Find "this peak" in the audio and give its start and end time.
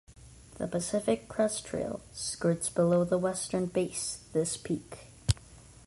4.33-5.11